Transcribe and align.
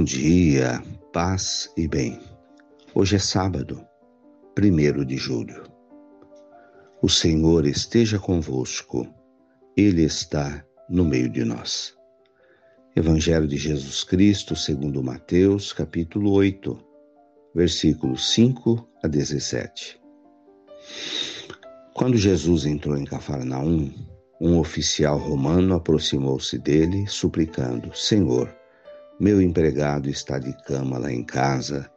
Bom 0.00 0.04
dia, 0.04 0.82
paz 1.12 1.70
e 1.76 1.86
bem. 1.86 2.18
Hoje 2.94 3.16
é 3.16 3.18
sábado, 3.18 3.86
primeiro 4.54 5.04
de 5.04 5.18
julho. 5.18 5.62
O 7.02 7.08
Senhor 7.10 7.66
esteja 7.66 8.18
convosco, 8.18 9.06
Ele 9.76 10.02
está 10.02 10.64
no 10.88 11.04
meio 11.04 11.28
de 11.28 11.44
nós. 11.44 11.94
Evangelho 12.96 13.46
de 13.46 13.58
Jesus 13.58 14.02
Cristo, 14.02 14.56
segundo 14.56 15.02
Mateus, 15.02 15.70
capítulo 15.70 16.32
8, 16.32 16.78
versículos 17.54 18.26
5 18.32 18.88
a 19.02 19.06
17. 19.06 20.00
Quando 21.92 22.16
Jesus 22.16 22.64
entrou 22.64 22.96
em 22.96 23.04
Cafarnaum, 23.04 23.92
um 24.40 24.58
oficial 24.58 25.18
romano 25.18 25.74
aproximou-se 25.74 26.56
dele, 26.56 27.06
suplicando: 27.06 27.94
Senhor, 27.94 28.58
meu 29.20 29.42
empregado 29.42 30.08
está 30.08 30.38
de 30.38 30.50
cama 30.64 30.96
lá 30.96 31.12
em 31.12 31.22
casa, 31.22 31.90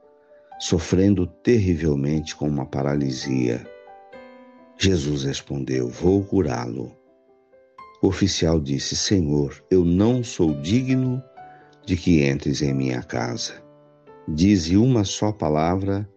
sofrendo 0.60 1.26
terrivelmente 1.26 2.36
com 2.36 2.50
uma 2.50 2.66
paralisia. 2.66 3.66
Jesus 4.78 5.24
respondeu: 5.24 5.88
Vou 5.88 6.26
curá-lo. 6.26 6.94
O 8.02 8.08
oficial 8.08 8.60
disse: 8.60 8.98
Senhor, 8.98 9.64
eu 9.72 9.86
não 9.86 10.22
sou 10.22 10.54
digno 10.62 11.24
de 11.86 11.96
que 11.96 12.26
entres 12.26 12.62
em 12.62 12.74
minha 12.74 13.02
casa. 13.02 13.54
Dize 14.28 14.76
uma 14.76 15.06
só 15.06 15.32
palavra 15.32 16.10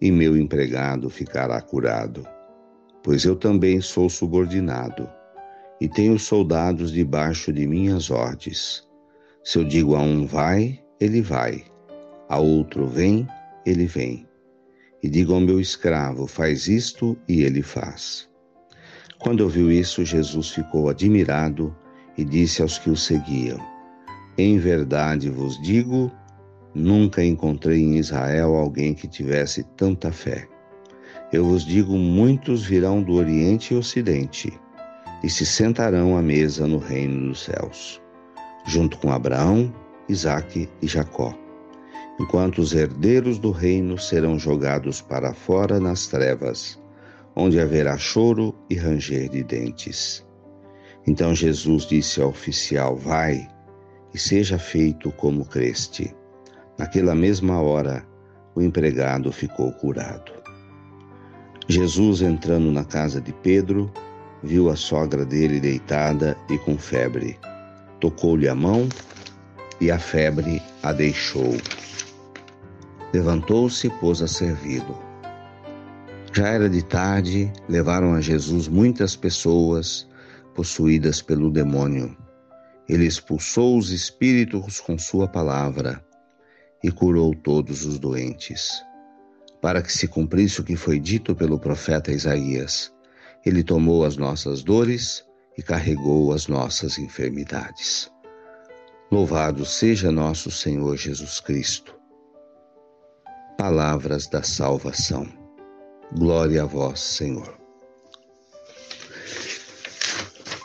e 0.00 0.10
meu 0.10 0.34
empregado 0.34 1.10
ficará 1.10 1.60
curado. 1.60 2.26
Pois 3.02 3.26
eu 3.26 3.36
também 3.36 3.82
sou 3.82 4.08
subordinado 4.08 5.06
e 5.78 5.88
tenho 5.90 6.18
soldados 6.18 6.90
debaixo 6.90 7.52
de 7.52 7.66
minhas 7.66 8.10
ordens. 8.10 8.83
Se 9.44 9.58
eu 9.58 9.64
digo 9.64 9.94
a 9.94 10.00
um 10.00 10.24
vai, 10.24 10.80
ele 10.98 11.20
vai, 11.20 11.64
a 12.30 12.38
outro 12.38 12.86
vem, 12.86 13.28
ele 13.66 13.84
vem. 13.84 14.26
E 15.02 15.08
digo 15.10 15.34
ao 15.34 15.40
meu 15.40 15.60
escravo, 15.60 16.26
faz 16.26 16.66
isto, 16.66 17.14
e 17.28 17.42
ele 17.42 17.60
faz. 17.60 18.26
Quando 19.18 19.42
ouviu 19.42 19.70
isso, 19.70 20.02
Jesus 20.02 20.48
ficou 20.48 20.88
admirado 20.88 21.76
e 22.16 22.24
disse 22.24 22.62
aos 22.62 22.78
que 22.78 22.88
o 22.88 22.96
seguiam: 22.96 23.58
Em 24.38 24.58
verdade 24.58 25.28
vos 25.28 25.60
digo, 25.60 26.10
nunca 26.74 27.22
encontrei 27.22 27.82
em 27.82 27.98
Israel 27.98 28.54
alguém 28.54 28.94
que 28.94 29.06
tivesse 29.06 29.62
tanta 29.76 30.10
fé. 30.10 30.48
Eu 31.30 31.44
vos 31.44 31.66
digo: 31.66 31.98
muitos 31.98 32.64
virão 32.64 33.02
do 33.02 33.12
Oriente 33.12 33.74
e 33.74 33.76
Ocidente 33.76 34.58
e 35.22 35.28
se 35.28 35.44
sentarão 35.44 36.16
à 36.16 36.22
mesa 36.22 36.66
no 36.66 36.78
reino 36.78 37.28
dos 37.28 37.44
céus 37.44 38.02
junto 38.64 38.96
com 38.98 39.12
Abraão, 39.12 39.72
Isaque 40.08 40.68
e 40.80 40.86
Jacó, 40.86 41.34
enquanto 42.18 42.58
os 42.58 42.72
herdeiros 42.72 43.38
do 43.38 43.50
reino 43.50 43.98
serão 43.98 44.38
jogados 44.38 45.00
para 45.00 45.34
fora 45.34 45.78
nas 45.78 46.06
trevas, 46.06 46.80
onde 47.36 47.60
haverá 47.60 47.98
choro 47.98 48.54
e 48.70 48.74
ranger 48.74 49.28
de 49.28 49.42
dentes. 49.42 50.24
Então 51.06 51.34
Jesus 51.34 51.84
disse 51.84 52.20
ao 52.20 52.30
oficial: 52.30 52.96
Vai 52.96 53.46
e 54.12 54.18
seja 54.18 54.58
feito 54.58 55.10
como 55.12 55.44
creste. 55.44 56.14
Naquela 56.78 57.14
mesma 57.14 57.60
hora, 57.60 58.04
o 58.54 58.62
empregado 58.62 59.30
ficou 59.30 59.72
curado. 59.72 60.32
Jesus, 61.68 62.20
entrando 62.20 62.70
na 62.70 62.84
casa 62.84 63.20
de 63.20 63.32
Pedro, 63.32 63.90
viu 64.42 64.68
a 64.68 64.76
sogra 64.76 65.24
dele 65.24 65.60
deitada 65.60 66.36
e 66.48 66.58
com 66.58 66.76
febre 66.76 67.38
tocou-lhe 68.04 68.46
a 68.46 68.54
mão 68.54 68.86
e 69.80 69.90
a 69.90 69.98
febre 69.98 70.60
a 70.82 70.92
deixou. 70.92 71.56
Levantou-se 73.14 73.86
e 73.86 73.90
pôs 73.92 74.20
a 74.20 74.28
servi-lo. 74.28 75.02
Já 76.30 76.48
era 76.48 76.68
de 76.68 76.84
tarde, 76.84 77.50
levaram 77.66 78.12
a 78.12 78.20
Jesus 78.20 78.68
muitas 78.68 79.16
pessoas 79.16 80.06
possuídas 80.54 81.22
pelo 81.22 81.50
demônio. 81.50 82.14
Ele 82.86 83.06
expulsou 83.06 83.78
os 83.78 83.90
espíritos 83.90 84.80
com 84.80 84.98
sua 84.98 85.26
palavra 85.26 86.04
e 86.82 86.90
curou 86.90 87.34
todos 87.34 87.86
os 87.86 87.98
doentes. 87.98 88.84
Para 89.62 89.80
que 89.80 89.90
se 89.90 90.06
cumprisse 90.06 90.60
o 90.60 90.64
que 90.64 90.76
foi 90.76 91.00
dito 91.00 91.34
pelo 91.34 91.58
profeta 91.58 92.12
Isaías, 92.12 92.92
ele 93.46 93.62
tomou 93.62 94.04
as 94.04 94.18
nossas 94.18 94.62
dores 94.62 95.23
e 95.56 95.62
carregou 95.62 96.32
as 96.32 96.46
nossas 96.46 96.98
enfermidades. 96.98 98.10
Louvado 99.10 99.64
seja 99.64 100.10
nosso 100.10 100.50
Senhor 100.50 100.96
Jesus 100.96 101.40
Cristo. 101.40 101.94
Palavras 103.56 104.26
da 104.26 104.42
salvação. 104.42 105.26
Glória 106.16 106.62
a 106.62 106.66
vós, 106.66 107.00
Senhor. 107.00 107.56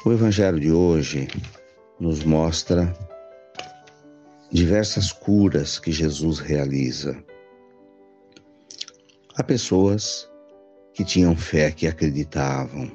O 0.05 0.11
Evangelho 0.11 0.59
de 0.59 0.72
hoje 0.72 1.27
nos 2.00 2.23
mostra 2.23 2.91
diversas 4.51 5.11
curas 5.11 5.77
que 5.77 5.91
Jesus 5.91 6.39
realiza. 6.39 7.23
Há 9.35 9.44
pessoas 9.44 10.27
que 10.94 11.06
tinham 11.06 11.35
fé, 11.35 11.71
que 11.71 11.88
acreditavam, 11.88 12.91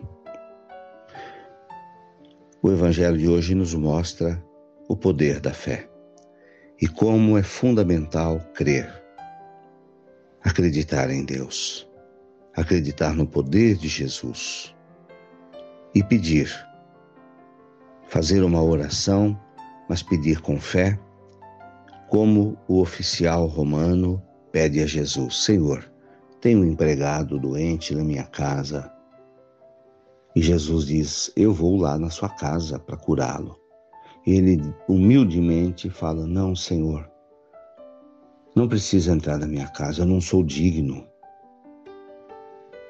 o 2.65 2.73
Evangelho 2.73 3.19
de 3.19 3.29
hoje 3.29 3.55
nos 3.55 3.75
mostra 3.75 4.43
o 4.89 4.97
poder 4.97 5.39
da 5.39 5.53
fé 5.53 5.87
e 6.81 6.89
como 6.89 7.37
é 7.37 7.43
fundamental 7.43 8.41
crer, 8.55 8.91
acreditar 10.43 11.11
em 11.11 11.27
Deus, 11.27 11.87
acreditar 12.57 13.15
no 13.15 13.27
poder 13.27 13.77
de 13.77 13.87
Jesus 13.87 14.75
e 15.95 16.03
pedir, 16.03 16.51
fazer 18.09 18.43
uma 18.43 18.63
oração, 18.63 19.39
mas 19.87 20.03
pedir 20.03 20.41
com 20.41 20.59
fé, 20.59 20.99
como 22.09 22.57
o 22.67 22.81
oficial 22.81 23.45
romano 23.45 24.23
pede 24.51 24.81
a 24.81 24.87
Jesus: 24.87 25.45
Senhor, 25.45 25.85
tenho 26.41 26.61
um 26.61 26.65
empregado 26.65 27.39
doente 27.39 27.95
na 27.95 28.03
minha 28.03 28.25
casa 28.25 28.91
e 30.35 30.43
Jesus 30.43 30.87
diz: 30.87 31.33
Eu 31.37 31.53
vou 31.53 31.77
lá 31.77 31.99
na 31.99 32.11
sua 32.11 32.29
casa 32.29 32.79
para 32.79 32.97
curá-lo. 32.97 33.59
Ele 34.27 34.61
humildemente 34.89 35.89
fala: 35.89 36.27
Não, 36.27 36.57
Senhor, 36.57 37.09
não 38.55 38.69
precisa 38.69 39.13
entrar 39.13 39.39
na 39.39 39.47
minha 39.47 39.69
casa, 39.69 40.03
eu 40.03 40.07
não 40.07 40.21
sou 40.21 40.43
digno. 40.43 41.07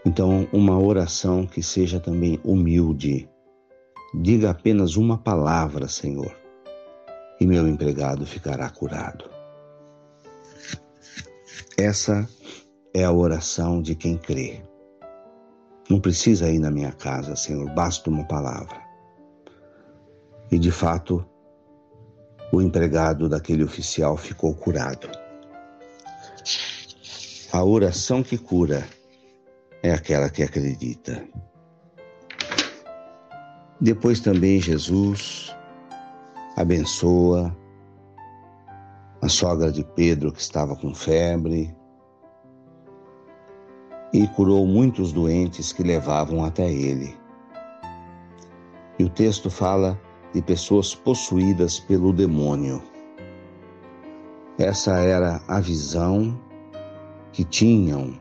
Então, 0.06 0.46
uma 0.52 0.78
oração 0.78 1.46
que 1.46 1.62
seja 1.62 1.98
também 1.98 2.38
humilde. 2.44 3.28
Diga 4.20 4.50
apenas 4.50 4.96
uma 4.96 5.18
palavra, 5.18 5.88
Senhor, 5.88 6.36
e 7.40 7.46
meu 7.46 7.66
empregado 7.66 8.24
ficará 8.24 8.70
curado. 8.70 9.28
Essa 11.76 12.28
é 12.94 13.02
a 13.02 13.10
oração 13.10 13.82
de 13.82 13.96
quem 13.96 14.16
crê. 14.16 14.62
Não 15.88 16.00
precisa 16.00 16.50
ir 16.50 16.58
na 16.58 16.70
minha 16.70 16.92
casa, 16.92 17.36
Senhor, 17.36 17.68
basta 17.74 18.08
uma 18.08 18.24
palavra. 18.24 18.82
E 20.50 20.58
de 20.58 20.70
fato, 20.70 21.26
o 22.52 22.62
empregado 22.62 23.28
daquele 23.28 23.64
oficial 23.64 24.16
ficou 24.16 24.54
curado. 24.54 25.08
A 27.52 27.62
oração 27.62 28.22
que 28.22 28.38
cura 28.38 28.86
é 29.82 29.92
aquela 29.92 30.30
que 30.30 30.42
acredita. 30.42 31.22
Depois 33.80 34.20
também 34.20 34.60
Jesus 34.60 35.54
abençoa 36.56 37.54
a 39.20 39.28
sogra 39.28 39.70
de 39.70 39.84
Pedro 39.84 40.32
que 40.32 40.40
estava 40.40 40.76
com 40.76 40.94
febre, 40.94 41.74
e 44.14 44.28
curou 44.28 44.64
muitos 44.64 45.12
doentes 45.12 45.72
que 45.72 45.82
levavam 45.82 46.44
até 46.44 46.72
ele. 46.72 47.16
E 48.96 49.02
o 49.02 49.08
texto 49.08 49.50
fala 49.50 50.00
de 50.32 50.40
pessoas 50.40 50.94
possuídas 50.94 51.80
pelo 51.80 52.12
demônio. 52.12 52.80
Essa 54.56 54.98
era 54.98 55.42
a 55.48 55.58
visão 55.58 56.40
que 57.32 57.42
tinham 57.42 58.14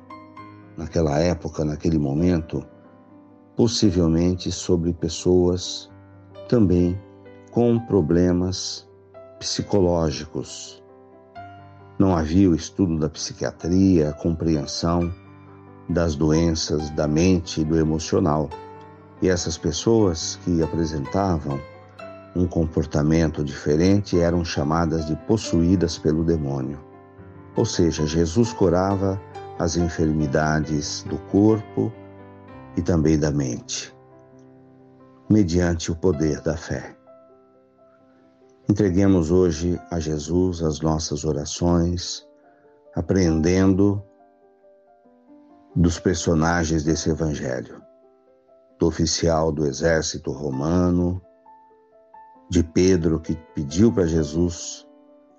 naquela 0.75 1.19
época, 1.19 1.63
naquele 1.63 1.99
momento, 1.99 2.65
possivelmente 3.55 4.51
sobre 4.51 4.93
pessoas 4.93 5.91
também 6.49 6.99
com 7.51 7.77
problemas 7.77 8.89
psicológicos. 9.37 10.83
Não 11.99 12.17
havia 12.17 12.49
o 12.49 12.55
estudo 12.55 12.97
da 12.97 13.07
psiquiatria, 13.07 14.09
a 14.09 14.13
compreensão 14.13 15.13
das 15.89 16.15
doenças 16.15 16.89
da 16.91 17.07
mente 17.07 17.61
e 17.61 17.63
do 17.63 17.77
emocional. 17.77 18.49
E 19.21 19.29
essas 19.29 19.57
pessoas 19.57 20.39
que 20.43 20.61
apresentavam 20.61 21.59
um 22.35 22.47
comportamento 22.47 23.43
diferente 23.43 24.19
eram 24.19 24.43
chamadas 24.43 25.05
de 25.05 25.15
possuídas 25.27 25.97
pelo 25.97 26.23
demônio. 26.23 26.79
Ou 27.55 27.65
seja, 27.65 28.07
Jesus 28.07 28.51
curava 28.53 29.21
as 29.59 29.77
enfermidades 29.77 31.03
do 31.07 31.17
corpo 31.29 31.91
e 32.75 32.81
também 32.81 33.19
da 33.19 33.31
mente, 33.31 33.95
mediante 35.29 35.91
o 35.91 35.95
poder 35.95 36.41
da 36.41 36.57
fé. 36.57 36.95
Entreguemos 38.67 39.29
hoje 39.29 39.79
a 39.91 39.99
Jesus 39.99 40.63
as 40.63 40.79
nossas 40.79 41.23
orações, 41.23 42.25
aprendendo 42.95 44.03
dos 45.75 45.99
personagens 45.99 46.83
desse 46.83 47.09
evangelho, 47.09 47.81
do 48.79 48.87
oficial 48.87 49.51
do 49.51 49.65
exército 49.65 50.31
romano, 50.31 51.21
de 52.49 52.63
Pedro 52.63 53.19
que 53.19 53.35
pediu 53.55 53.91
para 53.91 54.05
Jesus 54.05 54.87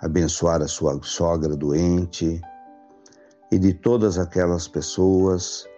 abençoar 0.01 0.61
a 0.61 0.69
sua 0.69 1.01
sogra 1.03 1.57
doente 1.57 2.41
e 3.51 3.59
de 3.59 3.73
todas 3.73 4.19
aquelas 4.19 4.67
pessoas 4.67 5.69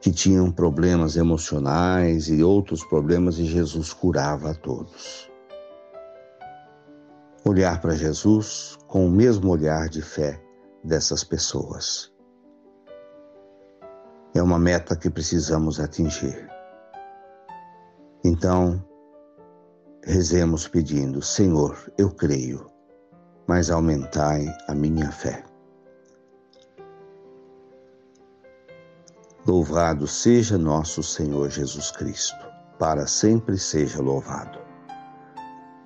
que 0.00 0.10
tinham 0.10 0.50
problemas 0.50 1.16
emocionais 1.16 2.28
e 2.28 2.42
outros 2.42 2.84
problemas 2.84 3.38
e 3.38 3.44
Jesus 3.44 3.92
curava 3.92 4.52
a 4.52 4.54
todos. 4.54 5.30
Olhar 7.44 7.80
para 7.80 7.94
Jesus 7.94 8.78
com 8.86 9.06
o 9.06 9.10
mesmo 9.10 9.50
olhar 9.50 9.88
de 9.88 10.00
fé 10.00 10.40
dessas 10.82 11.22
pessoas. 11.22 12.15
É 14.36 14.42
uma 14.42 14.58
meta 14.58 14.94
que 14.94 15.08
precisamos 15.08 15.80
atingir. 15.80 16.46
Então, 18.22 18.84
rezemos 20.04 20.68
pedindo: 20.68 21.22
Senhor, 21.22 21.90
eu 21.96 22.10
creio, 22.10 22.70
mas 23.46 23.70
aumentai 23.70 24.46
a 24.68 24.74
minha 24.74 25.10
fé. 25.10 25.42
Louvado 29.46 30.06
seja 30.06 30.58
nosso 30.58 31.02
Senhor 31.02 31.48
Jesus 31.48 31.90
Cristo, 31.90 32.44
para 32.78 33.06
sempre 33.06 33.56
seja 33.56 34.02
louvado. 34.02 34.58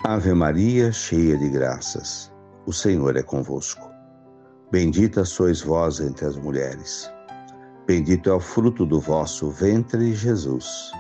Ave 0.03 0.35
Maria, 0.35 0.91
cheia 0.91 1.39
de 1.39 1.49
graças, 1.51 2.33
o 2.67 2.73
Senhor 2.73 3.17
é 3.17 3.23
convosco. 3.23 3.89
Bendita 4.73 5.25
sois 5.25 5.61
vós 5.61 6.01
entre 6.01 6.27
as 6.27 6.37
mulheres. 6.37 7.09
Bendito 7.91 8.31
é 8.31 8.33
o 8.33 8.39
fruto 8.39 8.87
do 8.87 9.01
vosso 9.01 9.51
ventre, 9.51 10.15
Jesus. 10.15 10.93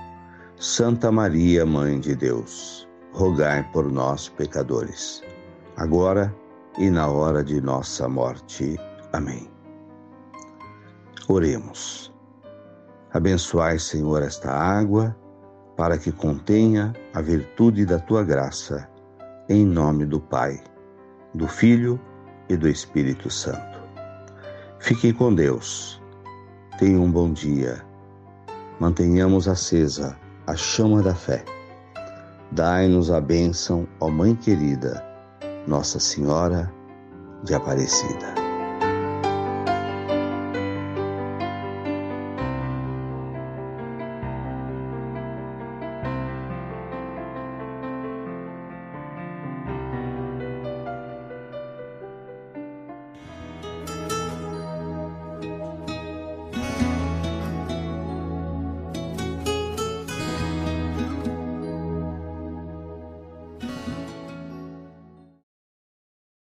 Santa 0.57 1.13
Maria, 1.13 1.65
Mãe 1.65 2.01
de 2.01 2.17
Deus, 2.17 2.89
rogai 3.13 3.63
por 3.73 3.89
nós, 3.93 4.29
pecadores, 4.29 5.23
agora 5.77 6.35
e 6.79 6.91
na 6.91 7.07
hora 7.07 7.45
de 7.45 7.61
nossa 7.61 8.09
morte. 8.09 8.77
Amém. 9.13 9.49
Oremos. 11.29 12.13
Abençoai, 13.13 13.79
Senhor, 13.79 14.21
esta 14.21 14.51
água, 14.51 15.17
para 15.77 15.97
que 15.97 16.11
contenha 16.11 16.93
a 17.15 17.21
virtude 17.21 17.87
da 17.87 18.01
tua 18.01 18.25
graça, 18.25 18.91
em 19.49 19.65
nome 19.65 20.07
do 20.07 20.19
Pai, 20.19 20.61
do 21.35 21.47
Filho 21.47 22.01
e 22.49 22.57
do 22.57 22.69
Espírito 22.69 23.31
Santo. 23.31 23.79
Fiquem 24.81 25.13
com 25.13 25.33
Deus. 25.33 26.01
Tenham 26.81 27.05
um 27.05 27.13
bom 27.13 27.31
dia. 27.31 27.85
Mantenhamos 28.81 29.47
acesa 29.47 30.17
a 30.47 30.57
chama 30.57 31.03
da 31.03 31.15
fé. 31.15 31.45
Dai-nos 32.53 33.11
a 33.11 33.21
bênção, 33.21 33.87
ó 34.01 34.09
Mãe 34.09 34.35
querida, 34.35 35.05
Nossa 35.67 36.01
Senhora 36.01 36.73
de 37.45 37.55
Aparecida. 37.55 38.40